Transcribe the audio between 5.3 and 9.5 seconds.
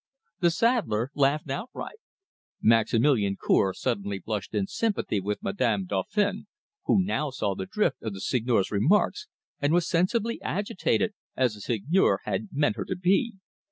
Madame Dauphin, who now saw the drift of the Seigneur's remarks,